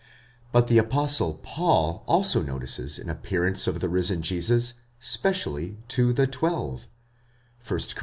but 0.51 0.65
the 0.65 0.79
Apostle 0.79 1.35
Paul 1.43 2.03
also 2.07 2.41
notices 2.41 2.97
an 2.97 3.07
appearance 3.07 3.67
of 3.67 3.81
the 3.81 3.87
risen 3.87 4.23
Jesus, 4.23 4.73
specially 4.99 5.77
to 5.89 6.11
the 6.11 6.25
¢welve 6.25 6.87
(1 7.69 7.79
Cor. 7.93 7.99